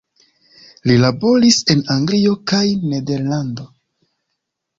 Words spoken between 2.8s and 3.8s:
Nederlando.